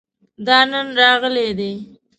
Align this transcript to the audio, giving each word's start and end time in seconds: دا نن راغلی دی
دا 0.45 0.57
نن 0.71 0.87
راغلی 0.99 1.49
دی 1.57 1.71